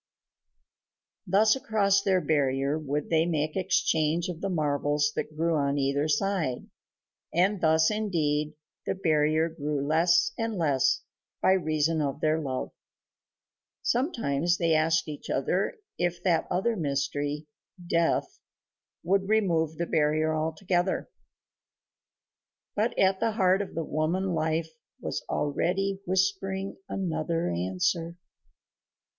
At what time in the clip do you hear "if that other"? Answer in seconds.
15.99-16.75